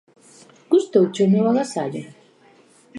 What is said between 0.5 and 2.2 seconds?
_Gustouche o meu agasallo?